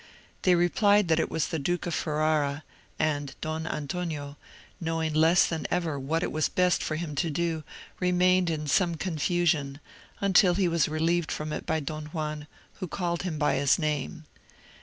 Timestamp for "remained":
7.99-8.49